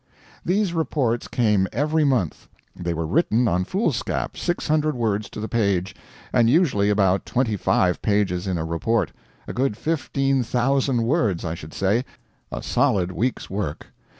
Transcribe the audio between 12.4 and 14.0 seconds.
a solid week's work.